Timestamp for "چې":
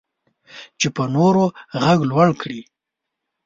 0.79-0.87